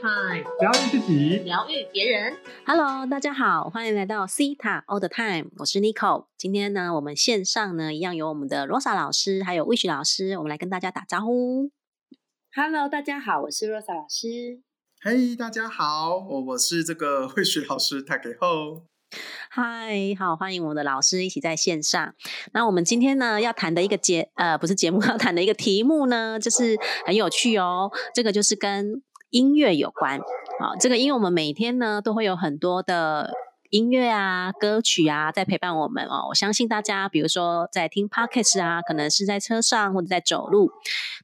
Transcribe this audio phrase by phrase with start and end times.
[0.00, 2.38] Time，疗愈自己，疗愈别人。
[2.64, 6.26] Hello，大家好，欢迎来到 Cita All the Time，我是 Nico。
[6.36, 11.72] 今天呢，我们线上呢一样有我们的 Rosa 老师，还有 Wish 老师，我们来跟大家打招呼。
[12.54, 14.60] Hello，大家好，我是 Rosa 老师。
[15.00, 18.84] 嘿、大家好，我我是这个慧学老师，大家好。
[19.50, 22.14] 嗨，好，欢迎我们的老师一起在线上。
[22.52, 27.90] 那我们今天呢要谈的一个节呃不是节目， 要谈的一个题目呢，就是很有趣哦。
[28.14, 30.18] 这个就是跟音乐有关。
[30.18, 33.32] 啊，这个因为我们每天呢都会有很多的
[33.70, 36.26] 音乐啊、歌曲啊在陪伴我们哦。
[36.30, 40.70] 我相信大家，比如说在听 podcast 啊，可能是在车上或者在走路。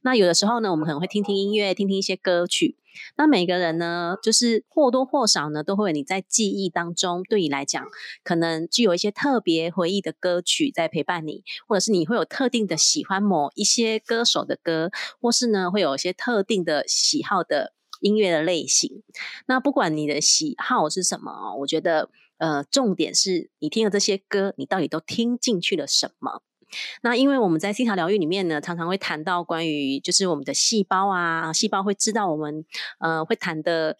[0.03, 2.77] 那有的时候呢，我们可能会听听音乐，听听一些歌曲。
[3.17, 7.83] 那每个人呢，就是或多或少呢，都会有你在记忆当中，对你来讲，
[8.23, 19.03] 可能具有一些特别回忆的歌曲在陪伴你，或者是你会有特定的喜欢某一些歌手的歌，或是呢，会有一些特定的喜好的音乐的类型。
[19.47, 26.41] 那不管你的喜好是什么，我觉得呃，重点是你听的这些歌，你到底都听进去了什么。
[27.01, 32.65] 那因为我们在西塔疗愈里面呢，常常会谈到关于就是我们的细胞啊，细胞会知道我们
[32.99, 33.95] 呃会谈的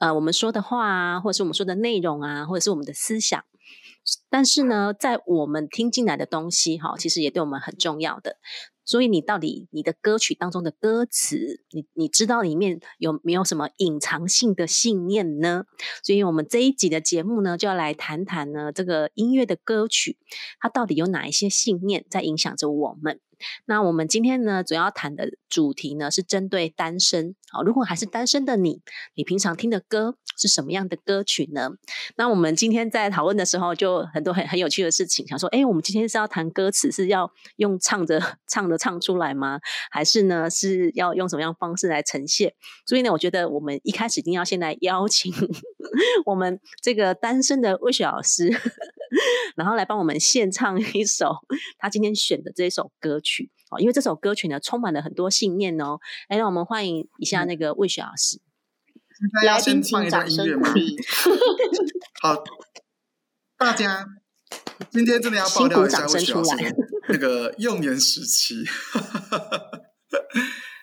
[0.00, 3.44] 呃我们说的话啊，或者是我们说的内容啊，或者是我们的思想。
[4.30, 8.38] 但是呢，在我们听进来的东西哈，其实也对我们很重要的。
[8.88, 15.64] 所以你到底你的歌曲当中的歌词，你你知道里面有没有什么隐藏性的信念呢？
[16.02, 20.16] 所以我们这一集的节目呢，就要来谈谈呢这个音乐的歌曲，
[20.58, 23.20] 它到底有哪一些信念在影响着我们？
[23.66, 27.34] 那我们今天呢，主要谈的主题呢是针对单身。
[27.50, 28.82] 好，如果还是单身的你，
[29.14, 31.70] 你平常听的歌是什么样的歌曲呢？
[32.16, 39.60] 那我们今天在讨论的时候，就很多很很有趣的事情，想说，哎，我们今天是要谈歌词，是要用唱着 唱着唱出来吗？
[39.90, 42.52] 还是呢是要用什么样方式来呈现？
[42.86, 45.32] 所以呢，我觉得我们一开始一定要先来邀请
[46.26, 48.50] 我们这个单身的魏雪老师，
[49.56, 51.36] 然后来帮我们献唱一首
[51.78, 55.98] 他今天选的这一首歌曲哦，因为这首歌曲呢充满了很多信念哦。
[56.28, 58.40] 哎，让我们欢迎一下那个魏雪老师。
[59.18, 60.72] 现在要来宾先放一段请掌声音乐吗？
[60.72, 60.96] 鼓励。
[62.22, 62.44] 好，
[63.56, 64.06] 大家
[64.90, 66.76] 今天真的要爆料一下魏雪老师的
[67.08, 68.64] 那个幼年时期。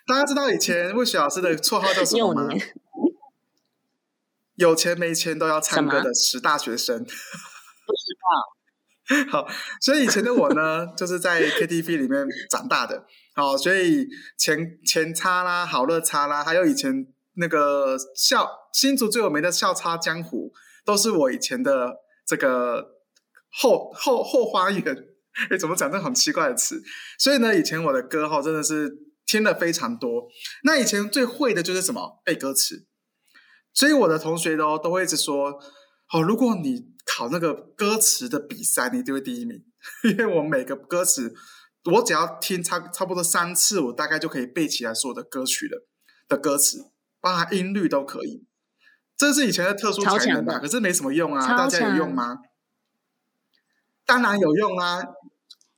[0.07, 2.49] 大家知道以前魏雪老师的绰号叫什么吗？
[4.55, 7.05] 有钱没钱都要唱歌的十大学生。
[7.85, 9.47] 不知道， 好，
[9.79, 13.05] 所以以前的我呢， 就是在 KTV 里面长大的。
[13.35, 14.07] 好，所以
[14.37, 20.51] 前前叉啦、好乐叉啦，还有以前那个笑新竹最有名的笑叉江湖，
[20.85, 22.95] 都是我以前的这个
[23.51, 25.07] 后后后花园。
[25.51, 26.81] 哎，怎么讲这很奇怪的词？
[27.19, 28.89] 所以呢，以前我的歌哈真的是
[29.25, 30.29] 听了非常多。
[30.63, 32.85] 那以前最会的就是什么背歌词，
[33.73, 35.59] 所以我的同学都都会一直说，
[36.11, 39.63] 哦，如果你考那个歌词的比赛，你一定会第一名，
[40.03, 41.33] 因为我每个歌词，
[41.91, 45.83] 我只要听差差不多三次，我大概就可以背起来所有的歌曲的
[46.27, 48.45] 的歌词，包含音律都可以。
[49.17, 52.39] 这是以前的特殊才能吧，可是没什么用啊，大家有用吗？
[54.05, 55.01] 当然有用啊，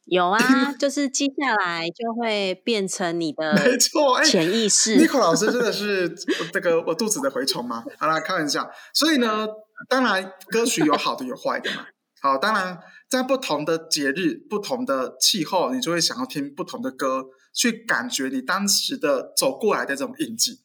[0.06, 0.40] 有啊，
[0.74, 4.98] 就是记下来就会变成你的没错，哎、潜意识。
[4.98, 6.10] Nico 老师真的是
[6.52, 7.84] 这个我肚子的蛔虫吗？
[8.00, 8.70] 好啦，开玩笑。
[8.94, 9.48] 所以呢，
[9.88, 11.88] 当然歌曲有好的有坏的嘛。
[12.20, 20.62] 好，当然在不同的节日、不同的气候，你就会想要听不同的歌，去感觉你当时的走过来的这种印记。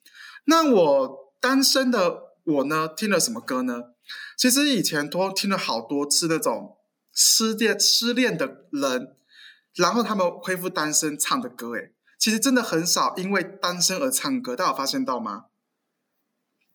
[0.47, 3.93] 那我单身的我呢，听了什么歌呢？
[4.37, 6.79] 其实以前都听了好多次那种
[7.13, 9.17] 失恋失恋的人，
[9.75, 15.45] 然后他们恢复单身唱的歌，诶，其实真的很少因为单身而唱歌，大家有发现到吗？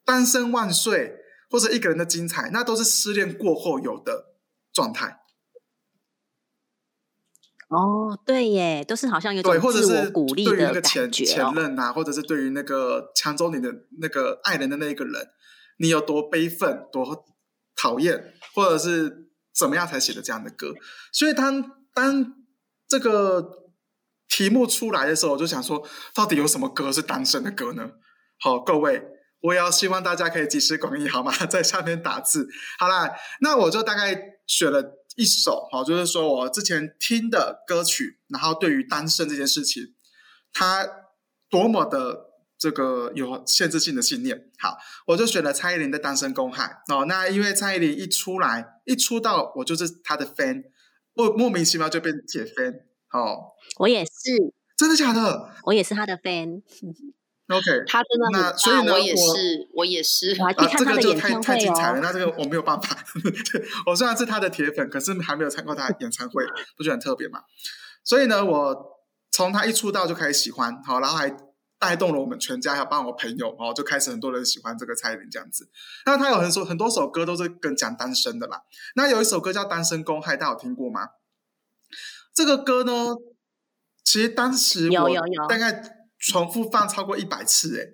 [0.05, 1.15] 单身万岁
[1.49, 4.35] 或者一个人的精彩，那都是失恋过后有的
[4.73, 5.21] 状态。
[7.69, 11.27] 哦，对耶，都是好像有对，或者是我鼓励对于那的个前感觉哦。
[11.27, 13.69] 前任啊，或者是对于那个抢走你的
[13.99, 15.27] 那个爱人的那一个人，
[15.79, 17.25] 你有多悲愤、多
[17.75, 20.73] 讨厌，或者是怎么样才写的这样的歌？
[21.11, 21.61] 所以当
[21.93, 22.35] 当
[22.87, 23.73] 这个
[24.29, 25.85] 题目出来的时候，我就想说，
[26.15, 27.91] 到底有什么歌是单身的歌呢？
[28.39, 29.03] 好，各位，
[29.41, 31.31] 我也要希望大家可以集思广益，好吗？
[31.47, 32.47] 在下面打字。
[32.79, 39.95] 好啦，那我就大概选了一首，好，就是说我之前听的歌曲，然后对于单身这件事情，
[40.51, 40.87] 它
[41.49, 42.25] 多么的
[42.57, 44.49] 这个有限制性的信念。
[44.59, 47.05] 好，我就选了蔡依林的《单身公害》哦。
[47.05, 50.63] 那因为蔡依林一出来，一出道，我就是她的 fan，
[51.13, 52.81] 莫莫名其妙就变铁 fan。
[53.11, 54.11] 哦，我也是，
[54.77, 55.49] 真的假的？
[55.63, 56.61] 我也是他的 fan。
[57.49, 62.01] OK，他真的那所以呢，我也是，我也是啊，这个就太太精彩了。
[62.01, 62.97] 那这个我没有办法，
[63.87, 66.43] 我虽然是他的铁粉，可是还没有参过他的演唱会，
[66.75, 67.43] 不觉得很特别嘛？
[68.03, 68.99] 所以呢，我
[69.31, 71.37] 从他一出道就开始喜欢，好，然后还
[71.79, 75.69] 带动了我们全家，还有帮我朋友，哦，就开始很多人喜欢这个蔡依林这样子。
[76.05, 78.63] 那他有很多很多首歌都是跟讲单身的啦。
[78.95, 81.07] 那有一首歌叫《单身公害》，大家有听过吗？
[82.35, 83.15] 这个歌呢，
[84.03, 85.93] 其实当时有有有大概。
[86.19, 87.85] 重复放超过一百次哎，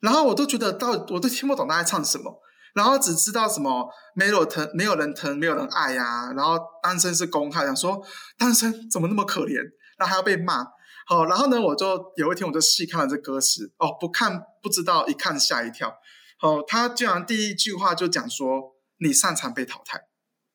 [0.00, 2.40] 然后我都觉得到我都听不懂他在唱什么，
[2.74, 8.00] 然后只知道什么没有疼，没有人疼，没有人爱呀，然后单身是公害，想说
[8.38, 9.56] 单身怎么那么可怜，
[9.98, 10.64] 然后还要被骂。
[11.08, 15.94] 好，然后呢，我就有一天我就细看了这歌词，哦，不看不知道，一看吓一跳。
[16.38, 20.00] 好，他居然第一句话就讲说你擅长被淘汰。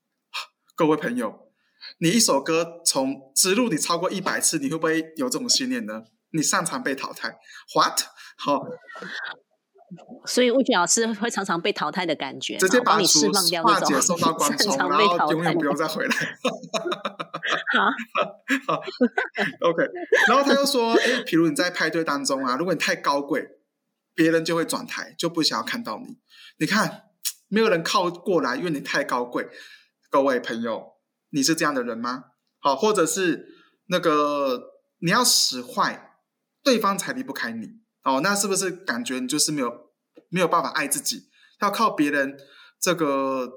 [0.76, 1.48] 各位朋友，
[2.00, 6.04] 你一首歌从植入你超过一百次，你会不会有这种信念呢？
[6.34, 7.38] 你擅长被淘汰
[7.76, 8.02] ，what？
[8.38, 8.60] 好，
[10.26, 16.16] 所以魏雪老师会常常被淘汰的感觉，直接把你释放掉化解送到观众， 然后永远不用再回来。
[17.76, 17.86] 好，
[18.74, 18.82] 好
[19.62, 19.84] ，OK。
[20.28, 23.46] 然后他又说：“哎，比如你在派对当中啊，如果你太高贵，
[24.16, 26.18] 别人就会转台，就不想要看到你。
[26.58, 27.04] 你看，
[27.50, 29.48] 没有人靠过来，因为你太高贵。
[30.10, 30.94] 各位朋友，
[31.32, 32.24] 你是这样的人吗？
[32.60, 33.46] 好，或者是
[33.88, 34.62] 那个
[35.00, 36.08] 你要使坏。”
[36.64, 39.92] 对方才离不开你哦，那是不是感觉你就是没有
[40.30, 41.30] 没有办法爱自己？
[41.62, 42.36] 要靠别人
[42.80, 43.48] 这个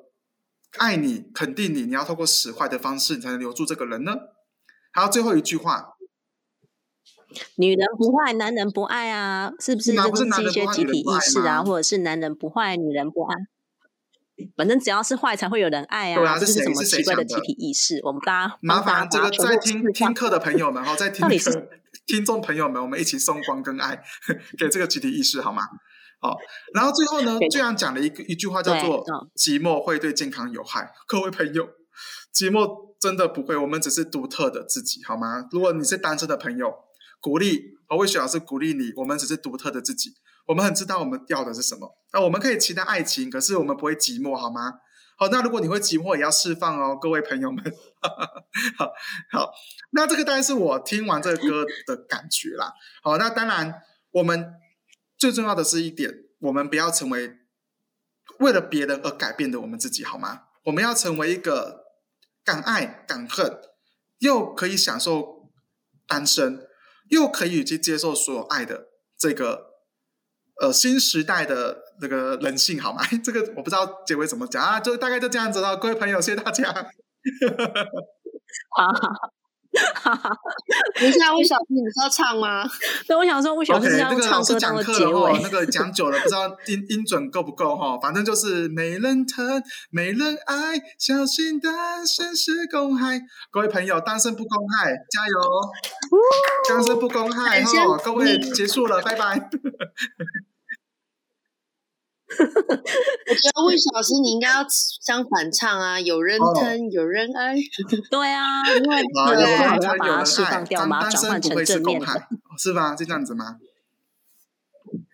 [0.78, 4.12] 爱你、肯定你，你要透过使坏的方式，你才能留住这个人呢？
[4.92, 5.96] 还有最后一句话：
[7.56, 9.92] 女人不坏，男人不爱啊，是不是？
[9.92, 13.34] 不是一些集体意识啊，或者是男人不坏，女人不爱，
[14.56, 18.00] 反正只要是坏才会有人爱啊，这是什么奇怪的集体意识？
[18.04, 21.68] 我们大家麻烦这个在听听课的朋友们哈，在听课。
[22.06, 24.02] 听众朋友们，我们一起送光跟爱
[24.58, 25.62] 给这个集体意识，好吗？
[26.20, 26.36] 好，
[26.72, 29.04] 然后最后呢，居然讲了一个一句话，叫做
[29.36, 30.90] “寂寞会对健康有害”。
[31.06, 31.68] 各位朋友，
[32.34, 35.46] 寂寞真的不会，我们只是独特的自己，好吗？
[35.50, 36.72] 如果你是单身的朋友，
[37.20, 40.14] 鼓励我魏雪老师鼓励你，我们只是独特的自己，
[40.46, 41.94] 我们很知道我们要的是什么。
[42.14, 44.72] 那我们可以期待爱情，可是我们不会寂寞，好吗？
[45.16, 47.62] 好，那如果你会寂寞，也要释放哦，各位朋友们。
[48.76, 48.92] 好
[49.30, 49.52] 好，
[49.90, 52.72] 那这个当然是我听完这个歌的感觉啦。
[53.02, 54.54] 好，那当然，我们
[55.16, 57.38] 最重要的是一点，我们不要成为
[58.40, 60.42] 为了别人而改变的我们自己，好吗？
[60.64, 61.84] 我们要成为一个
[62.44, 63.60] 敢爱敢恨，
[64.18, 65.50] 又可以享受
[66.08, 66.66] 单身，
[67.10, 69.73] 又可以去接受所有爱的这个
[70.60, 71.82] 呃新时代的。
[72.00, 73.04] 那个人性好吗？
[73.22, 75.76] 这个我不知道结尾怎么讲啊，就大概就这样子了。
[75.76, 76.72] 各位朋友，谢谢大家。
[78.76, 79.32] 好好
[79.94, 80.12] 好，
[81.00, 82.64] 等一下，魏小你是要唱吗？
[83.08, 85.40] 对，我想说魏小是要唱歌当结尾。
[85.42, 87.98] 那个讲久了，不知道音音准够不够哈。
[88.00, 93.20] 反正就是没人疼，没人爱，小心单身是公害。
[93.50, 95.60] 各位朋友，单身不公害，加油！
[96.68, 97.98] 单身不公害哈。
[98.04, 99.50] 各位结束了，拜拜。
[102.38, 107.54] 我觉得魏老师你应该要相反唱啊，有人疼，有人爱。
[108.10, 108.44] 对啊，
[108.76, 112.06] 因为有人疼，要把它释放掉，把它转换成正面的，
[112.58, 112.96] 是吧？
[112.96, 113.58] 是这样子吗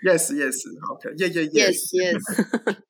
[0.04, 2.76] ？Yes，Yes，OK，Yeah，Yeah，Yes，Yes。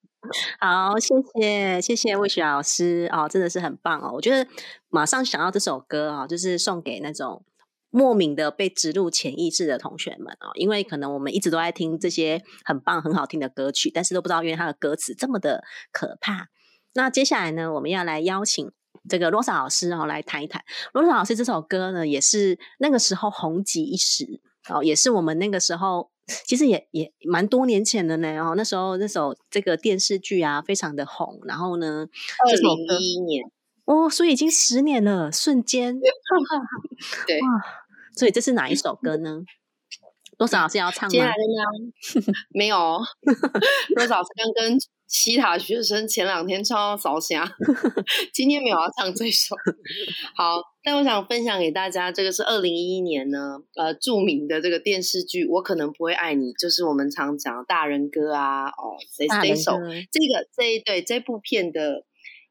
[0.61, 4.13] 好，谢谢，谢谢魏雪老师哦，真的是很棒哦。
[4.15, 4.47] 我觉得
[4.89, 7.43] 马上想到这首歌啊，就是送给那种。
[7.91, 16.49] 莫名的被植入潜意识的同学们啊，因为可能我们一直都在听这些很棒、很好听的歌曲，但是都不知道原来它的歌词这么的可怕。
[16.95, 18.71] 那接下来呢，我们要来邀请
[19.09, 20.63] 这个罗莎老师哦来谈一谈。
[20.93, 26.11] 罗莎老师这首歌呢，也是那个时候红极一时哦，也是我们那个时候
[26.47, 28.55] 其实也也蛮多年前的呢哦。
[28.57, 31.41] 那时候那首这个电视剧啊，非常的红。
[31.45, 32.07] 然后呢，
[32.45, 33.45] 二零一一年
[33.91, 35.99] 哦，所以已经十年了，瞬间
[37.27, 37.49] 对哇。
[38.17, 39.41] 所以这是哪一首歌呢？
[40.39, 41.11] 罗莎老师要唱吗？
[41.11, 42.33] 接下来呢？
[42.55, 42.77] 没有，
[43.97, 44.79] 罗莎老师刚跟
[45.09, 47.45] 西塔学生前两天唱到烧香，
[48.33, 49.57] 今天没有要唱这首。
[50.37, 59.73] 好，但我想分享给大家，这个是二零一一年呢，呃，著名的这个电视剧《我可能不会爱你》，就是我们常讲大人歌啊，哦，谁谁首
[60.13, 62.05] 这个这一对这部片的。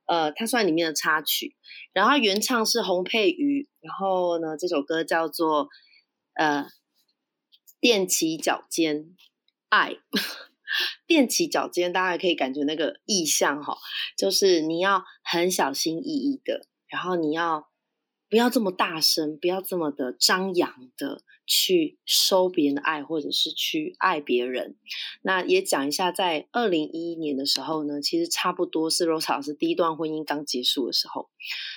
[0.09, 1.55] 呃，它算里面的插曲，
[1.93, 5.69] 然后原唱是洪佩瑜，然后呢，这首歌叫做
[6.33, 6.65] 呃
[7.79, 9.15] 踮起脚尖
[9.69, 9.97] 爱，
[11.07, 13.77] 踮起脚尖，大家可以感觉那个意象哈，
[14.17, 17.69] 就是你要很小心翼翼的，然后你要
[18.29, 24.75] 不要这么大声，不要这么的张扬的去收别人的爱，或者是去爱别人。
[25.23, 31.27] 那也讲一下，在二零一一年的时候呢，其实差不多是 Rose 老师第一段婚姻刚结束的时候。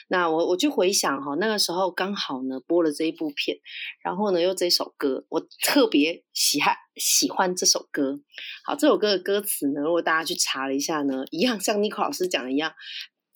[0.09, 3.56] 那我我就回想哈，那个时候刚好呢播了这一部片，
[4.04, 8.21] 然后呢又这首歌，我特别喜爱喜欢这首歌。
[8.66, 12.75] 好，这首歌的歌词呢，如果大家去查了一下呢，一样像 Nico 老师讲的一样，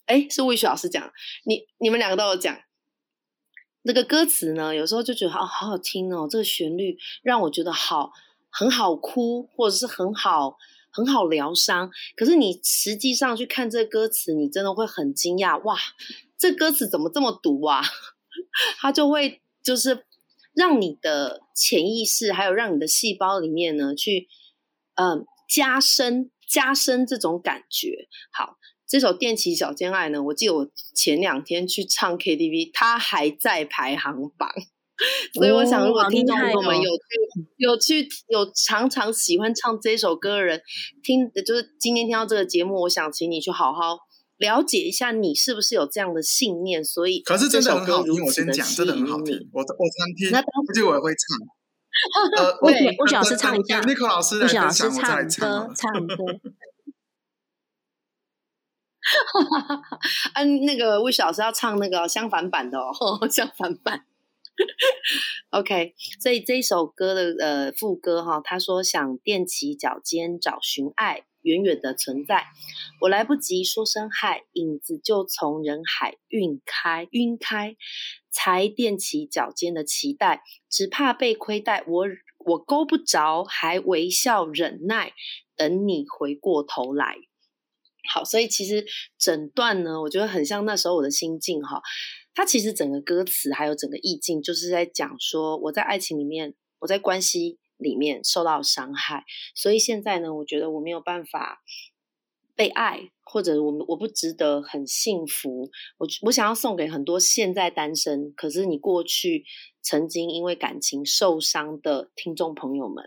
[0.05, 1.11] 哎，是魏雪老师讲，
[1.45, 2.55] 你你们两个都有讲。
[3.87, 8.11] 那个歌词呢，有时候就觉得好好好听哦，这个旋律让我觉得好
[8.49, 10.57] 很好哭，或者是很好
[10.91, 11.89] 很好疗伤。
[12.17, 15.77] 可是你实际上去看这歌词，你真的会很惊讶，哇，
[16.37, 17.81] 这歌词怎么这么毒啊？
[18.77, 20.03] 它就会就是
[20.53, 24.27] 让你的潜意识，还有让你的细胞里面呢，去
[24.95, 28.09] 嗯加深加深这种感觉。
[28.31, 28.57] 好。
[28.87, 34.49] 这首《踮起小尖爱》呢，我记得我前两天去唱 KTV，它还在排行榜，
[35.33, 37.01] 所以我想，如果听众朋友们有去、
[37.57, 40.61] 有去、有常常喜欢唱这首歌的人，
[41.03, 43.97] 听就是今天听到这个节目，我想请你去好好
[44.37, 46.81] 了解一下，你是不是有这样的信念？
[46.81, 50.31] 所以，可是真的很好听，我先讲，真的很好听，我我常听，
[50.65, 51.47] 估计我也会唱。
[52.37, 56.15] 呃，我我老师唱一下，Nico 老师来分享，我再唱唱歌。
[59.33, 59.99] 哈哈哈！
[60.35, 64.05] 嗯，那个魏老师要唱那个相反版的哦， 相反版。
[65.51, 72.47] OK，所以这一首歌的呃副歌哈，他说想踮起脚尖找寻爱，远远的存在，
[73.01, 77.75] 我来不及说声嗨，影子就从人海晕开，晕开，
[78.31, 82.05] 才踮起脚尖的期待，只怕被亏待，我
[82.39, 85.13] 我勾不着，还微笑忍耐，
[85.55, 87.17] 等你回过头来。
[88.07, 88.85] 好，所以其实
[89.17, 91.81] 整段呢，我觉得很像那时候我的心境哈。
[92.33, 99.23] 它其实整个歌词还有整个意境，就是在讲说我在爱情里面，我在关系里面受到伤害，
[99.55, 101.63] 所以现在呢，我觉得我没有办法
[102.55, 105.69] 被爱，或者我我不值得很幸福。
[105.97, 109.45] 我我想要送给很多现在单身，可是你过去。
[109.83, 113.05] 曾经因为感情受伤的听众朋友们，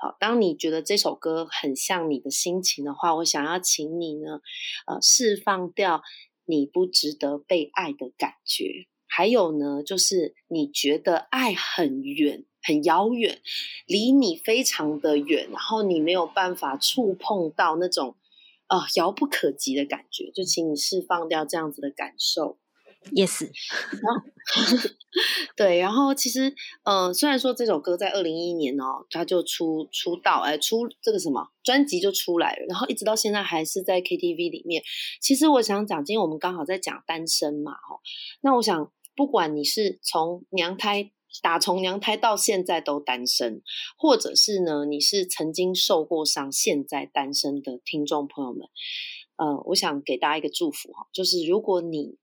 [0.00, 4.40] 好，当你觉得这首歌很像你的心情的话，我想要请你呢，
[4.86, 6.02] 呃，释放掉
[6.44, 13.40] 你不值得被爱的感觉，还有呢，就是你觉得爱很远、很遥远，
[13.86, 18.14] 离你非常的远，然后你没有办法触碰到那种
[18.68, 22.56] 啊遥不可及的感觉，就请你释放掉这样子的感受。
[23.12, 23.48] Yes，
[25.56, 34.82] 对，然后其实，呃，虽然说这首歌在二零一一年哦，他就出出道，哎，出这个什么专辑就出来了，然后一直到现在还是在 KTV 里面。
[35.22, 38.00] 其实我想讲，今天我们刚好在讲单身嘛，哦，
[38.42, 43.62] 那我想，不管你是从娘胎打从娘胎到现在都单身，
[43.96, 48.68] 或者是呢，你是曾经受过伤现在单身的听众朋友们，
[49.36, 52.18] 呃，我想给大家一个祝福哈，就是如果你。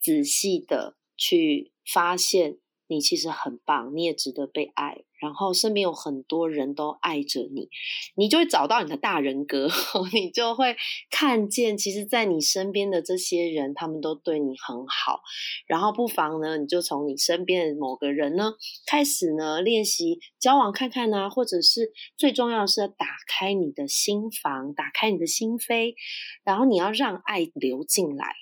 [0.00, 5.04] 仔细的去发现，你其实很棒，你也值得被爱。
[5.20, 7.68] 然后身边有很多人都爱着你，
[8.14, 9.68] 你就会找到你的大人格，
[10.14, 10.76] 你就会
[11.10, 15.20] 看见，其实，在你身边的这些人，他们都对你很好。
[15.66, 18.52] 然后不妨呢，你就从你身边的某个人呢，
[18.86, 25.96] 开始呢练习交往看看呢，或者是最重要的是打开你的心房，打开你的心扉，
[26.44, 28.36] 然后你要让爱流进来。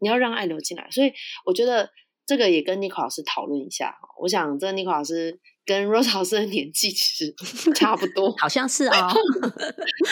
[0.00, 1.12] 你要让爱流进来，所以
[1.46, 1.90] 我觉得
[2.26, 4.08] 这个也跟尼克老师讨论一下哈。
[4.20, 7.34] 我想这个尼克老师跟 Rose 老师的年纪其实
[7.74, 9.12] 差不多，好像是啊。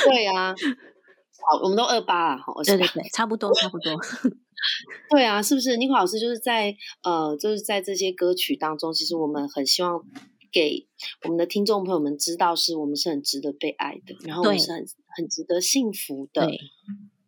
[0.05, 0.55] 对呀，
[1.51, 3.97] 好，我们都二八了哈，对对对，差不多差不多。
[5.11, 5.77] 对啊，是不是？
[5.77, 10.03] 尼克老师就是在呃，就是在这些歌曲当中，其实我们很希望
[10.51, 10.89] 给
[11.23, 14.85] 我们的听众朋友们知道，是我们是很值得被爱的，然后我们是很
[15.17, 16.51] 很值得幸福的。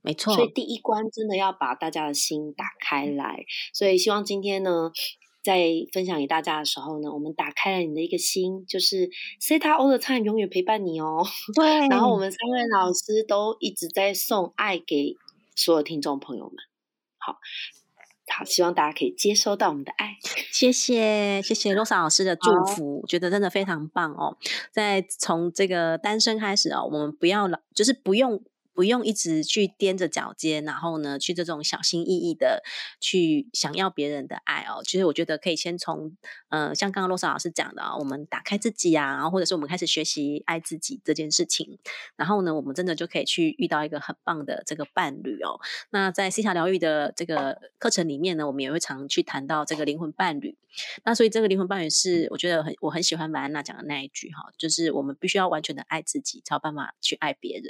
[0.02, 3.44] 没错，所以第一关真的要把大家的心打开来。
[3.74, 4.90] 所以希望今天呢，
[5.42, 11.22] 在分享给大家的时候呢，我们打开了你的一个心，就是 Say It All the Time，永远陪伴你哦。
[11.54, 11.86] 对。
[11.88, 15.16] 然后我们三位老师都一直在送爱给
[15.54, 16.54] 所有听众朋友们。
[17.18, 17.36] 好，
[18.32, 20.16] 好，希望大家可以接收到我们的爱。
[20.50, 24.38] 谢谢，谢谢罗莎老师的祝福，觉得真的非常棒哦。
[24.72, 28.42] 在从这个单身开始哦，我们不要老，就是不用。
[28.72, 32.62] 不用一直去踮着脚尖，然后呢，去这种小心翼翼的
[33.00, 34.82] 去想要别人的爱哦。
[34.84, 36.16] 其实我觉得可以先从，
[36.48, 41.78] 呃，像刚刚洛莎老师讲的啊，我们打开自己啊，然后或者是我们开始学习爱自己这件事情，
[42.16, 45.60] 然后呢，我们真的就可以去遇到一个很棒的这个伴侣哦。
[45.90, 50.56] 那在西塔疗愈的这个课程里面呢，我们也会常去谈到这个灵魂伴侣。
[51.04, 57.64] 那所以这个灵魂伴侣是我觉得很我很喜欢马安娜讲的那一句哈，就是我们必须要完全的爱自己，才有办法去爱别人。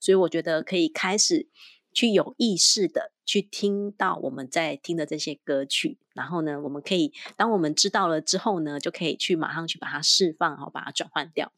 [0.00, 1.48] 所以我觉得可以开始
[1.92, 11.52] 去有意识的去听到我们在听的这些歌曲，然后呢，我们可以当我们知道了之后呢，就可以去马上去把它释放，好把它转换掉。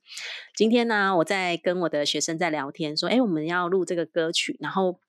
[0.55, 5.01] 今天呢，我在跟我的学生在聊天，说，哎，我们要录这个歌曲，然后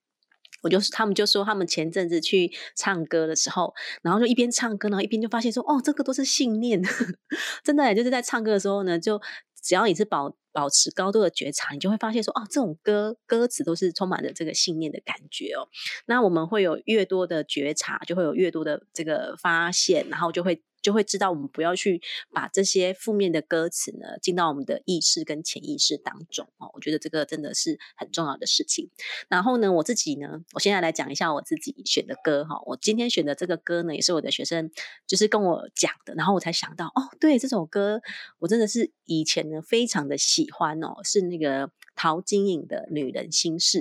[0.62, 6.82] 我就是他们就说，他们前阵子去唱歌的时候，然后就一边唱歌，然后一边就发现说，哦，这个都是信念，
[7.62, 9.22] 真的，就是在唱歌的时候呢，就
[9.62, 10.36] 只要你是保。
[10.52, 15.68] 保持高度的觉察，你就会发现说，哦，这种歌歌词都是充满着这个信念的感觉哦。
[16.06, 20.62] 那我们会有越多的觉察，就会有越多的这个发现，然后就会。
[20.82, 22.00] 就会知道我们不要去
[22.32, 26.70] 把这些负面的歌词呢进到我们的意识跟潜意识当中哦。
[26.74, 28.90] 我觉得这个真的是很重要的事情。
[29.28, 32.60] 然后呢，我自己呢，我现在来讲一下我自己选的歌哈。
[32.66, 34.70] 我今天选的这个歌呢，也是我的学生
[35.06, 38.00] 就是跟我讲的，然后我才想到哦，对这首歌
[38.38, 43.78] 我真的是以前呢非常的喜欢哦，是那个陶晶莹的《女人心事》。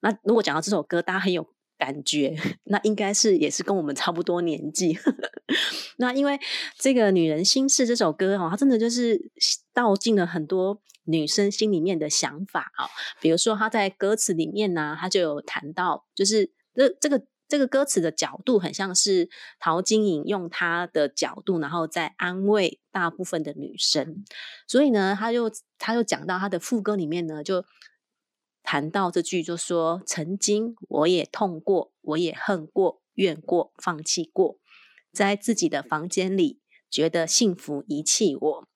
[0.00, 1.53] 那如果讲到这首歌，大家很有。
[1.84, 4.98] 感觉 那应该是也是跟我们差不多年纪。
[5.98, 6.40] 那因为
[6.78, 9.30] 这个《女人心事》这首歌哈，它真的就是
[9.74, 12.88] 道尽了很多女生心里面的想法啊。
[13.20, 19.28] 比如说，她在歌词里面呢，她就有谈到，就是这这个这个歌词的角度很像是
[19.60, 24.24] 陶晶莹用她的角度，然后在安慰大部分的女生。
[24.66, 27.62] 所以呢，她就她就讲到她的副歌里面呢，就。
[28.64, 34.58] 谈到这句，就说曾经我也痛过，我也恨过，怨过，放弃过，
[35.12, 36.58] 在自己的房间里
[36.90, 38.68] 觉得幸福遗弃我。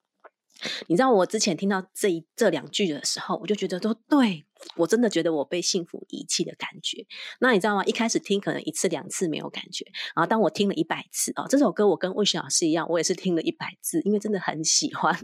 [0.88, 4.44] 你知道我之前听到这一这两句的时候，我就觉得都对
[4.76, 7.06] 我真的觉得我被幸福遗弃的感觉。
[7.40, 7.84] 那你知道吗？
[7.84, 9.84] 一开始听可能一次两次没有感觉，
[10.16, 15.16] 然后当我听了一百次哦，这首歌我跟魏雪老师一样，我也是听了一百次，因为真的很喜欢。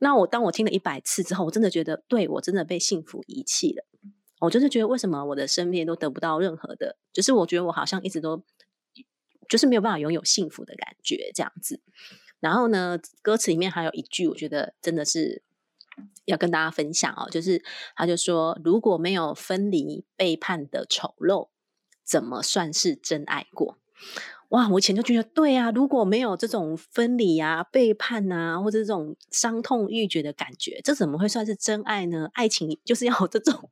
[0.00, 3.84] 那我当我听了一百次之后，我真的觉得，对我真的被幸福遗弃了。
[4.40, 8.44] 我就是觉得，为什么我的身边都得不到任何的，就是我觉得我好像一直都
[9.48, 11.80] 就是没有办法拥有幸福的感觉这样子。
[12.38, 15.42] 然后呢，歌词里面还有一句，我觉得真的是
[16.24, 17.60] 要跟大家分享哦，就是
[17.96, 21.48] 他就说，如果没有分离、背叛的丑陋，
[22.04, 23.78] 怎么算是真爱过？
[24.50, 24.66] 哇！
[24.70, 32.28] 我以前就觉得对啊，如果没有这种分离啊、背叛啊，或者这种伤痛欲绝的感觉，这怎么会算是真爱呢？
[32.32, 33.70] 爱情 就是要这种。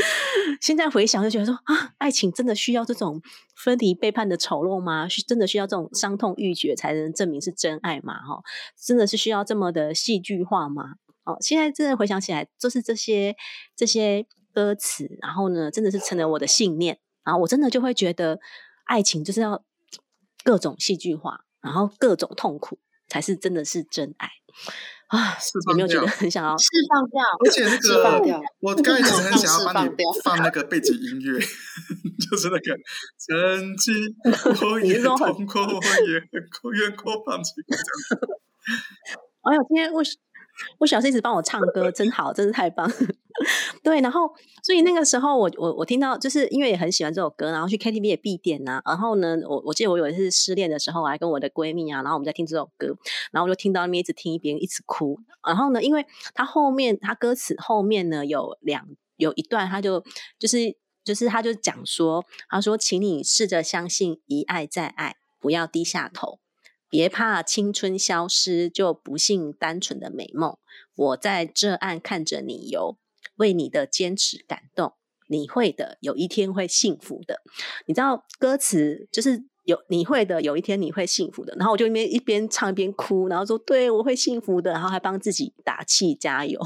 [0.60, 3.22] 现在回想就觉得说啊，爱情真的需要这种
[3.54, 5.06] 分离、背叛的丑陋吗？
[5.28, 8.14] 真的需要这种伤痛欲绝才能证明是真爱吗？
[8.14, 8.42] 哈，
[8.84, 10.94] 真的是需要这么的戏剧化吗？
[11.24, 13.36] 哦，现在真的回想起来，就是这些
[13.76, 16.98] 这些歌词，然后呢，真的是成了我的信念。
[17.24, 18.40] 然后我真的就会觉得，
[18.86, 19.62] 爱情就是要。
[20.46, 22.78] 各种戏剧化，然后各种痛苦，
[23.08, 24.28] 才是真的是真爱
[25.08, 25.36] 啊！
[25.70, 27.20] 有没有觉 得很想要 释放掉？
[27.44, 29.90] 而且那个，我刚才很想要帮你
[30.22, 31.40] 放那个背景音乐，
[32.30, 32.78] 就是那个
[33.18, 33.92] 曾经
[34.70, 36.20] 我也痛过，我也
[36.62, 38.40] 哭，怨过，放弃过这样子。
[39.42, 40.00] 哎呦，今天我。
[40.78, 42.90] 我小时候一直帮我唱歌，真好，真是太棒。
[43.82, 44.30] 对，然后
[44.62, 48.80] 所以那个时候，我我我听到，就是因为也很喜欢这首歌，然后去 KTV 也必点呐。
[48.84, 52.96] 然后呢，我我记得我有一次失恋的时候，我还跟我的闺蜜啊，然后我们在听这首歌，
[53.32, 55.18] 然后我就听到那边一直听一边一直哭。
[55.46, 60.02] 然后呢，因为他后面他歌词后面呢有两有一段，他就
[60.38, 66.40] 就是就是他就讲说，他说，请你试着相信一爱再爱，不要低下头。
[66.88, 70.56] 别怕青春消失，就不信单纯的美梦。
[70.94, 72.96] 我在这岸看着你游，
[73.36, 74.94] 为你的坚持感动。
[75.28, 77.42] 你会的，有一天会幸福的。
[77.86, 81.52] 你知道歌词就是有你会的，有一天你会幸福的。
[81.56, 86.58] 然后我就一边一边唱一边哭，然后说对我会幸福的，然后还帮自己打气加油。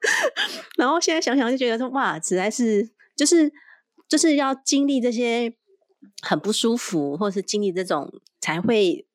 [0.76, 3.50] 然后现在想想就觉得说哇，实在是就是
[4.06, 5.52] 就是要经历这些
[6.20, 9.07] 很不舒服，或是经历这种才会。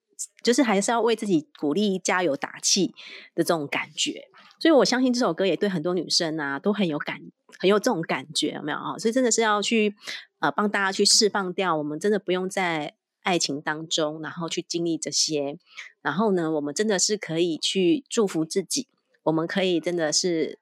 [0.43, 2.87] 就是还是要为自己鼓励、加油打气
[3.35, 4.27] 的这种感觉，
[4.59, 7.19] 所以我相信这首歌也对很多女生啊都很有感，
[7.59, 8.97] 很有这种感觉，有没有啊？
[8.97, 9.95] 所以真的是要去
[10.39, 15.57] 呃帮大家去释放掉，我们真的不用在爱情当中，然后去经历这些，
[16.01, 18.89] 然后呢，我们真的是可以去祝福自己，
[19.23, 20.59] 我们可以真的是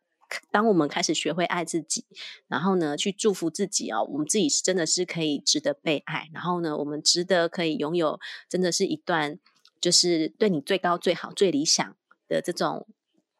[0.51, 2.05] 当我们开始学会爱自己，
[2.47, 9.39] 然后呢，去祝福自己哦，我们自己是真的是可以值得被爱，然后呢，我们值得可以拥有，真的是一段
[9.81, 11.95] 就是对你最高、最好、最理想
[12.27, 12.87] 的这种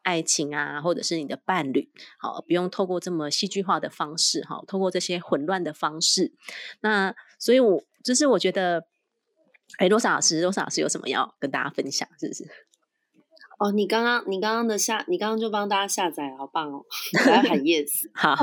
[0.01, 6.33] 爱情啊，或者是你的伴侣，好，不用透过这么戏剧化的方式，哈，透过这些混乱的方式，
[6.81, 8.83] 那所以，我就是我觉得，
[9.77, 12.49] 哎，罗莎老师，罗莎老师有什么要跟大家分享，是不是？
[13.59, 16.83] 哦，你刚刚你刚刚的下，你刚刚就帮大家下载，好棒哦！
[17.27, 18.35] 我要喊 yes，好，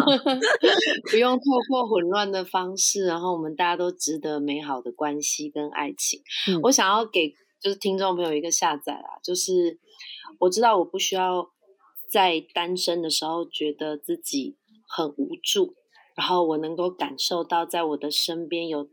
[1.10, 6.22] 不用透过混乱的方式，然后我们大家都值得美好的关系跟爱情。
[6.62, 9.78] 我想要给就是听众朋友一个下载啦，就是
[10.38, 11.50] 我知道我不需要
[12.10, 15.74] 在单身的时候觉得自己很无助，
[16.16, 18.88] 然后我能够感受到在我的身边有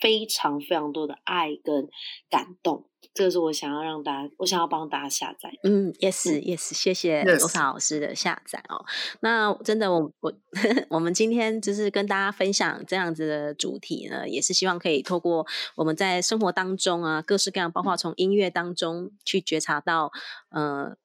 [0.00, 1.88] 非常非常多的爱跟
[2.30, 2.87] 感动。
[3.14, 5.50] 这个是我想要让大家，我想要帮大家下载。
[5.64, 8.84] 嗯，yes，yes，谢谢罗莎老师的下载哦。
[9.20, 10.32] 那真的，我我
[10.90, 20.12] 我们今天就是跟大家分享这样子的主题呢，也是希望可以透过我们在生活当中啊，各式各样，包括从音乐当中去觉察到，
[20.50, 20.96] 呃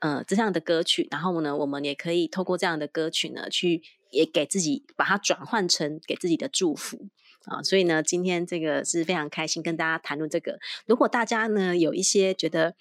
[0.00, 7.08] 呃这样的歌曲，然后呢，我们也可以透过这样的歌曲呢，去也给自己把它转换成给自己的祝福。
[7.46, 10.58] 啊，所以呢，今天这个是非常开心跟大家谈论这个。
[10.86, 12.74] 如果大家呢有一些觉得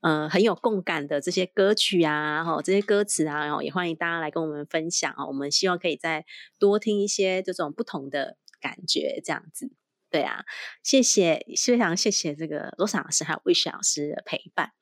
[0.00, 5.26] 呃很有共感的这些歌曲啊，哈，这些歌词啊，然后也欢迎大家来跟我们分享啊。
[5.26, 6.24] 我们希望可以再
[6.58, 9.70] 多听一些这种不同的感觉，这样子。
[10.10, 10.44] 对啊，
[10.82, 14.72] 谢谢，非常谢谢这个罗莎老师还有魏雪老师的陪伴。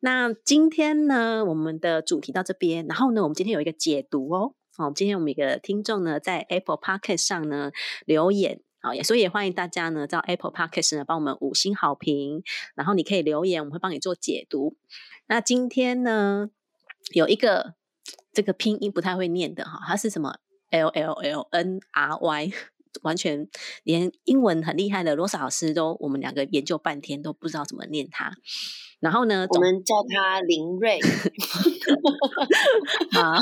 [0.00, 4.54] 那今天呢，我们的主题到这边，然后呢，我们今天有一个解读哦。
[4.74, 7.72] 好，今天我们一个听众呢在 Apple Podcast 上呢
[8.06, 8.62] 留言。
[8.82, 12.42] 好，也所以也欢迎大家呢，到 Apple Podcast 呢帮我们五星好评，
[12.74, 14.76] 然后你可以留言，我们会帮你做解读。
[15.26, 16.48] 那今天呢，
[17.12, 17.74] 有一个
[18.32, 20.38] 这个拼音不太会念的哈，它是什么
[20.70, 22.52] L L L N R Y，
[23.02, 23.48] 完全
[23.84, 28.32] 连英文很厉害的罗莎老师都，我们两个研究半天都不知道怎么念它。
[29.00, 30.98] 然后呢，我们叫他林瑞。
[33.12, 33.40] 好，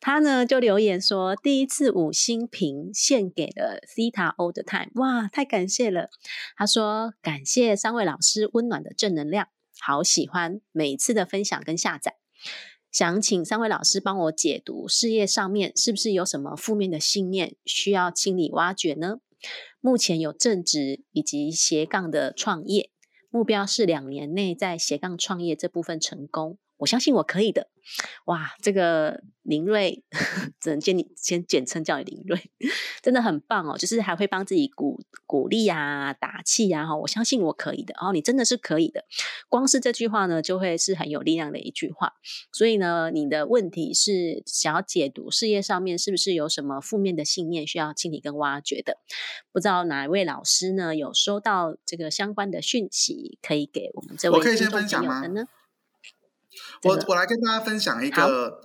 [0.00, 6.10] 他呢就留言说，第一次五星评献给了 Theta Old Time，哇，太感谢了。
[6.56, 9.46] 他说感谢三位老师温暖的正能量，
[9.78, 12.16] 好喜欢每次的分享跟下载。
[12.90, 19.20] 想请三位老师帮我解读事业上面是不是有什么负面的信念需要清理挖掘呢？
[19.80, 22.90] 目前有正职以及斜杠的创业。
[23.30, 27.68] 目标是两年内在斜杠创业这部分成功，我相信我可以的。
[28.26, 30.04] 哇，这个林瑞
[30.60, 32.50] 只能先你先简称叫你林瑞，
[33.02, 33.76] 真的很棒哦！
[33.76, 37.94] 就是还会帮自己鼓鼓励啊、打气啊，哈，我相信我可以的。
[37.98, 39.04] 然后你真的是可以的，
[39.48, 42.12] 光是这句话呢，就会是很有力量的一句话。
[42.52, 48.98] 所以呢，你的问题是想要解读事业上面是不是有什么负面的信念需要清理跟挖掘的？
[49.52, 55.24] 不知道哪一位老师呢有收到这个相关的讯息，可以给我们这位我可以先分享吗？
[56.82, 58.60] 我我来跟大家分享一个，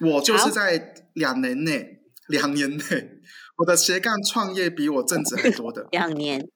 [0.00, 3.20] 我就是在两年内，两年内，
[3.58, 6.48] 我的斜杠创业比我正职还多的两年。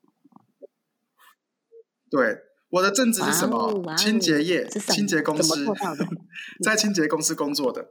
[2.11, 2.39] 对，
[2.71, 3.95] 我的正职是什么？
[3.97, 5.67] 清洁业，清洁公司，
[6.65, 7.89] 在清洁公司工作的。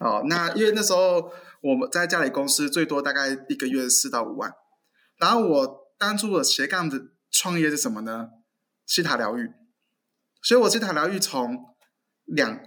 [0.00, 1.30] 哦，那因为那时候
[1.62, 4.52] 我们在家里公司最多大概一个月四到五万，
[5.18, 8.30] 然后我当初的斜杠的创业是什么呢？
[8.86, 9.52] 西塔疗愈，
[10.42, 11.75] 所以我西塔疗愈从。
[12.26, 12.60] 两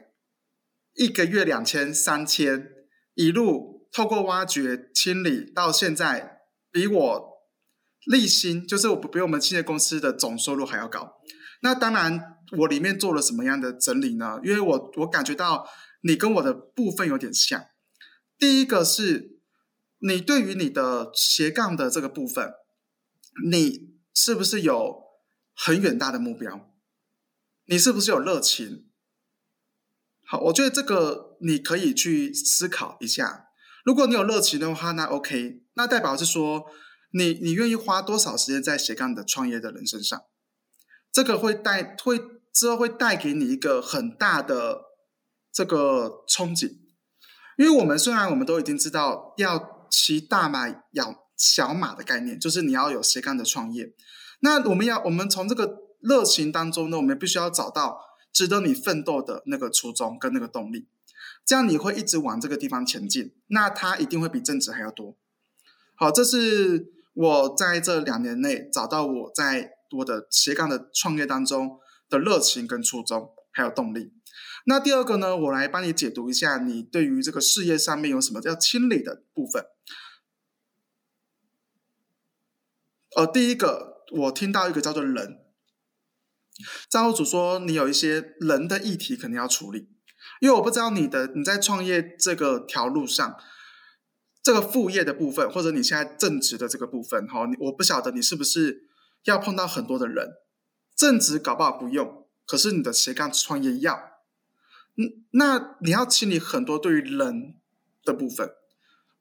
[0.96, 2.72] 一个月两千三千，
[3.14, 6.42] 一路透过挖掘清理到现在，
[6.72, 7.30] 比我
[8.06, 11.22] 利薪就是我比我们清洁公司的总收入还要高。
[11.62, 14.40] 那当然，我里面做了什么样的整理呢？
[14.44, 15.68] 因为我我感觉到
[16.02, 17.66] 你跟我的部分有点像。
[18.38, 19.40] 第一个是
[20.00, 22.54] 你对于你的斜杠的这个部分，
[23.50, 25.04] 你是不是有
[25.54, 26.74] 很远大的目标？
[27.66, 28.89] 你是不是有热情？
[30.32, 33.48] 好，我觉得这个你可以去思考一下。
[33.84, 36.66] 如果你有热情的话，那 OK，那代表是说
[37.14, 40.22] 你你愿意花多少时间在斜杠的创业的人身上，
[41.12, 42.22] 这个会带会
[42.54, 44.82] 之后会带给你一个很大的
[45.52, 46.78] 这个憧憬。
[47.58, 53.96] 因为我们虽然我们都已经知道要骑大马养小马的概念，就是你要有斜杠的创业。
[54.42, 58.09] 那我们要我们从这个热情当中呢，我们必须要找到。
[58.32, 60.88] 值得你奋斗的那个初衷跟那个动力，
[61.46, 63.34] 这样你会一直往这个地方前进。
[63.48, 65.18] 那它一定会比正职还要多。
[65.96, 74.14] 好，这是我在这两年内找到我在我的斜杠的创业当中的热情跟初衷，还有动力。
[74.66, 79.66] 那第二个呢，我来帮你解读一下，你对于这个事业上面有什么要清理的部分。
[83.16, 85.40] 呃，第一个，我听到一个叫做人，
[86.90, 89.90] 账户主说你有一些人的议题可能要处理，
[90.40, 93.36] 因为我不知道你的你在创业这个条路上，
[94.44, 98.90] 这个副业的部分，或者你现在正职的这个部分，哈，我不晓得你是不是
[99.24, 100.30] 要碰到很多的人，
[100.96, 103.98] 正职搞不好不用，可是你的斜杠创业要。
[104.98, 107.56] 嗯，那你要清理很多对于人
[108.04, 108.50] 的部分。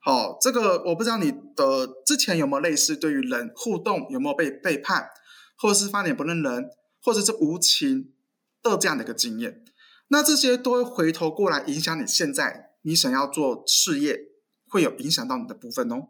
[0.00, 5.08] 好，这个我不知道你的之前有没有类似对于人互动有没有被背叛，
[5.56, 6.70] 或者是翻脸不认人，
[7.02, 8.12] 或者是无情
[8.62, 9.64] 的这样的一个经验。
[10.08, 14.18] 那这些都会回头过来影响你现在你想要做事业，
[14.68, 16.08] 会有影响到你的部分哦。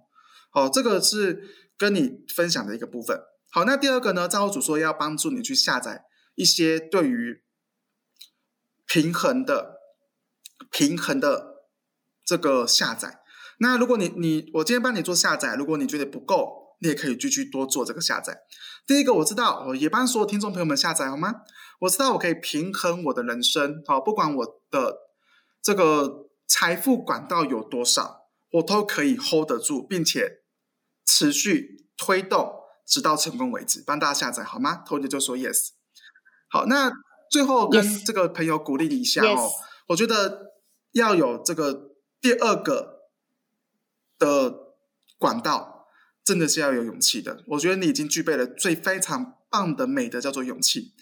[0.51, 3.21] 好，这个是跟你分享的一个部分。
[3.51, 7.43] 好，那第二个呢，账户主说要帮助你去下载一些对于。
[8.91, 9.83] 平衡的、
[10.71, 11.67] 平衡的
[12.25, 13.21] 这个下载。
[13.59, 18.43] 那如果你你我今天帮你做下载，如果你觉得不够，你也可以继续多做这个下载。
[18.87, 21.43] 第一个我知道，我也帮所有听众朋友们下载好吗？
[21.81, 24.97] 我知道我可以平衡我的人生，好，不管我的
[25.63, 30.43] 这个财富管道有多少，我都可以 hold 得住，并且
[31.05, 32.53] 持续推动，
[32.87, 33.83] 直到成功为止。
[33.87, 34.83] 帮大家下载好吗？
[34.87, 35.69] 投姐就说 yes。
[36.49, 36.93] 好，那。
[37.31, 39.51] 最后跟这个朋友鼓励一下哦，
[39.89, 40.55] 我觉得
[40.93, 41.91] 要有这个
[42.23, 43.11] 第二个
[44.19, 44.75] 的
[45.19, 45.78] 管道，
[46.29, 47.43] 真的是要有勇气的。
[47.47, 50.93] 我觉得你已经具备了最非常棒的美德，叫做勇气。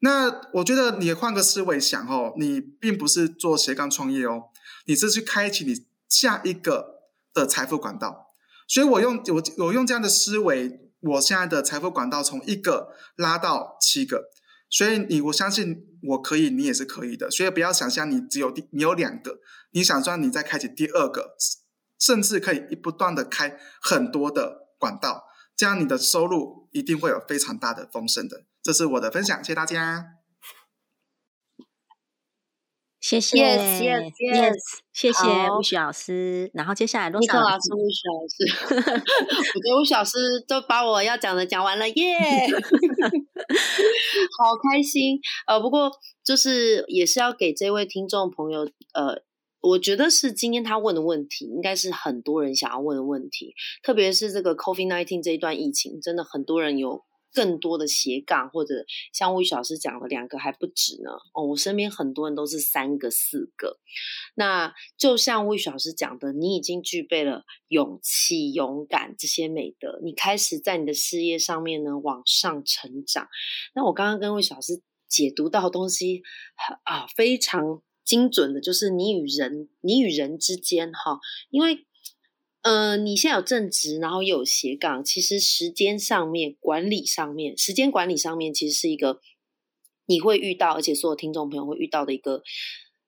[0.00, 4.50] 那我觉得你换个思维想哦，你并不是做斜杠创业哦，
[4.84, 7.00] 你是去开启你下一个
[7.32, 8.34] 的财富管道。
[8.68, 14.24] 所以我用我我用这样的思维，我现在的财富管道从一个拉到七个。
[14.68, 17.30] 所以你，我相信我可以，你也是可以的。
[17.30, 19.38] 所以不要想象你只有第，你有两个，
[19.70, 21.36] 你想说你再开启第二个，
[21.98, 25.24] 甚至可以不断的开很多的管道，
[25.56, 28.44] 这样你的收入一定会有非常大的丰盛的。
[28.62, 30.16] 这是我的分享，谢谢大家。
[33.00, 34.54] 谢谢，yes yes yes，
[34.92, 35.22] 谢谢
[35.58, 36.50] 吴雪老师。
[36.54, 38.44] 然后接下来罗少老师，吴雪老师，
[39.54, 40.18] 我觉得吴雪老师
[40.48, 42.18] 都把我要讲的讲完了，耶，
[44.38, 45.20] 好开心。
[45.46, 45.90] 呃，不过
[46.24, 48.60] 就是也是要给这位听众朋友，
[48.94, 49.22] 呃，
[49.68, 57.04] 我觉得是今天他问的问题，应该是很多人想要问的问题，特别是这个 COVID nineteen 这一段疫情，真的很多人有。
[57.36, 61.10] 更多的斜杠，或者像吴老师讲的两个还不止呢。
[61.32, 63.80] 哦，我身边很多人都是三个、四个。
[64.36, 73.26] 那就像魏老师讲的，你已经具备了勇气、勇敢这些美德，你开始在你的事业上面呢往上成长。
[73.74, 76.22] 那我刚刚跟魏老师解读到东西
[76.84, 81.18] 啊，非常精准的，就是你与人、你与人之间哈，
[81.50, 81.86] 因为。
[82.66, 89.20] 呃，你现在有正职，然后又有斜杠，其实时间上面管理上面，时间管理上面其实是一个
[90.06, 92.42] 你会遇到，而且所有听众朋友会遇到的一个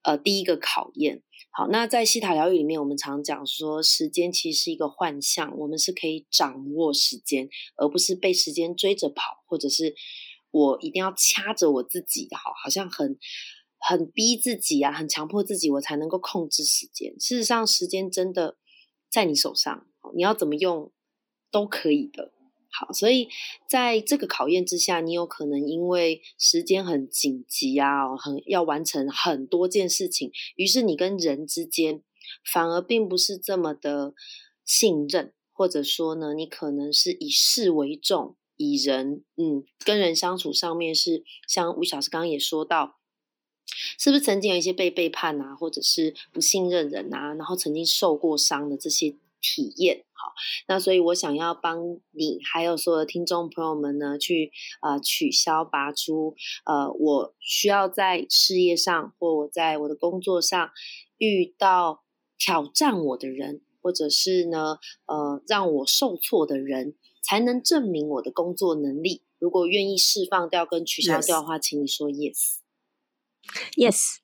[0.03, 1.23] 呃第一个考验。
[1.51, 9.95] 好，那在西塔疗愈里面，我们常讲说，时间其实是一个幻象，我们是可以掌握时间，而不是被时间追着跑，或者是
[10.51, 13.19] 我一定要掐着我自己，好，好像很
[13.88, 17.12] 很逼自己啊，很强迫自己，我才能够控制时间。
[17.20, 18.57] 事实上，时间真的。
[19.09, 20.92] 在你手上，你要怎么用
[21.51, 22.33] 都可以的。
[22.68, 23.29] 好，所以
[23.66, 32.03] 在这个考验之下，你有可能因为时间很紧急啊，很要完成很多件事情，于是你跟人之间
[32.53, 34.12] 反而并不是这么的
[34.64, 42.99] 信任，或者说呢，你可能是以事为重，以人嗯跟人相处上面是像吴小师刚刚也说到。
[43.98, 50.05] 是不是曾经有一些被背叛啊，或者是不信任人啊，然后曾经受过伤的这些体验？
[50.12, 50.33] 好，
[50.66, 54.50] 那所以我想要帮你，还有所有的听众朋友们呢，去
[54.81, 60.70] 呃取消、拔出呃我需要在事业上或我在我的工作上
[61.18, 62.02] 遇到
[62.38, 69.22] 挑战我的人，或者是呢呃让我受挫的人，才能证明我的工作能力。
[69.38, 72.65] 如果愿意释放掉跟取消掉的话，请你说 yes。
[73.77, 74.17] Yes，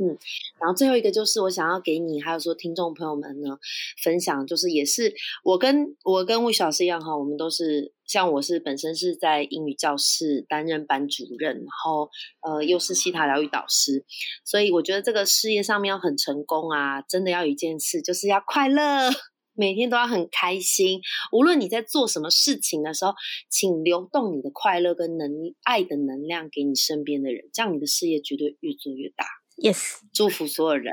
[0.00, 0.16] 嗯，
[0.60, 3.58] 然后最后一个就是我想要给你，还有说听众朋友们呢
[4.04, 5.12] 分享，就是也是
[5.42, 12.08] 我跟我跟魏老师一样哈，我们都是像我是本身是在英语教室担任班主任，然后
[12.42, 14.04] 呃又是西塔疗愈导师，
[14.44, 19.10] 所以我觉得这个事业上面要很成功啊，真的要有一件事就是要快乐。
[19.58, 21.00] 每天都要很开心。
[21.32, 23.12] 无论你在做什么事情的时候，
[23.50, 25.28] 请流动你的快乐跟能
[25.64, 29.26] 爱的能量给你身边的人，这样你的事业绝对越做越大。
[29.56, 30.92] Yes，祝福所有人，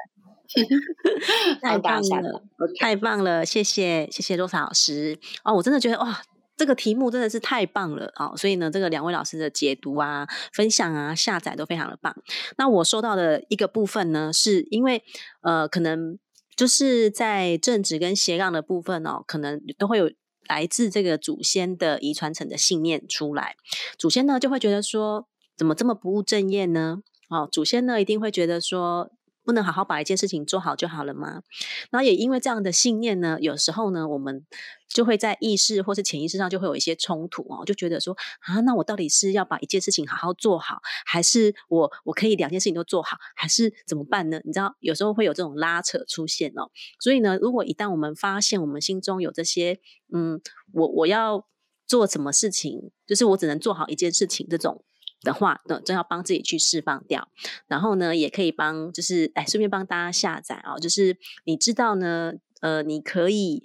[1.62, 2.44] 太棒了，
[2.80, 6.22] 太棒了，谢谢谢谢罗莎老师哦，我真的觉得哇。
[6.58, 12.16] 这个题目真的是太棒了哦，所以呢，这个两位老师的解读啊、分享啊、下载都非常的棒。
[12.58, 15.04] 那我收到的一个部分呢，是因为
[15.42, 16.18] 呃，可能
[16.56, 20.12] 就是在正直跟斜杠的部分哦，可能都会有
[20.48, 23.56] 来自这个祖先的遗传层的信念出来。
[23.98, 27.02] 祖先呢就会觉得说，怎么这么不务正业呢？
[27.30, 29.12] 哦，祖先呢一定会觉得说。
[29.46, 31.44] 不能好好把一件事情做好就好了吗？
[31.92, 34.46] 然后也因为这样的信念呢，有时候呢，我们
[34.90, 44.42] 就会在意识或是潜意识上就会有一些冲突哦，就觉得说啊，那我到底是要把一件事情好好做好，还是我我可以两件事情都做好，还是怎么办呢？
[44.44, 46.72] 你知道，有时候会有这种拉扯出现哦。
[47.00, 49.80] 所以呢，如果一旦我们发现我们心中有这些，
[50.12, 50.42] 嗯，
[50.74, 51.46] 我我要
[51.86, 54.84] 做什么事情，就是我只能做好一件事情这种。
[55.26, 57.28] 的话，那真要帮自己去释放掉，
[57.68, 60.80] 然后呢，也可以帮，就是哎，顺便帮大家下载哦。
[60.80, 63.64] 就是你知道呢，呃，你可以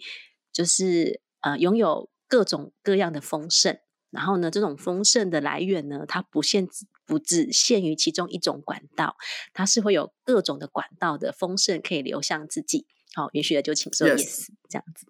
[0.52, 3.78] 就是呃拥有各种各样的丰盛，
[4.10, 6.66] 然后呢，这种丰盛的来源呢，它不限
[7.06, 9.16] 不只限于其中一种管道，
[9.52, 12.86] 它是会有各种的管道的丰盛可以流向自己。
[13.14, 15.06] 好，允许的就请说 yes，这样子。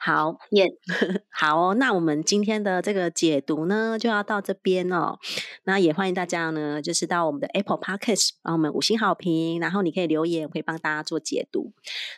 [0.00, 0.66] 好，耶，
[1.30, 1.74] 好哦。
[1.74, 5.18] 那我们今天的这个解读呢，就要到这边哦。
[5.64, 11.72] 那也欢迎大家呢，就是到我们的 Apple Podcast 帮我们五星好评，然后你可以留言，我以帮大家做解读。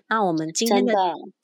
[0.09, 0.94] 那我们今天的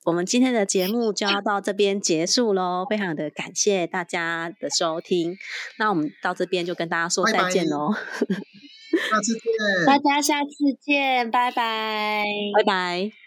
[0.05, 5.37] 我们今天的节目就要 到这边结束喽，非常的感谢大家的收听。
[5.79, 12.25] 那我们到这边就跟大家说再见喽，下次见，大家下次见，拜拜，
[12.57, 13.20] 拜拜。